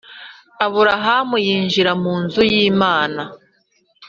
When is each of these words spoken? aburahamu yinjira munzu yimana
aburahamu 0.65 1.37
yinjira 1.45 1.91
munzu 2.03 2.41
yimana 2.51 3.21